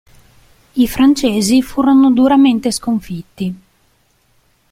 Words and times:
I 0.73 0.87
francesi 0.87 1.61
furono 1.61 2.09
duramente 2.09 2.71
sconfitti. 2.71 3.55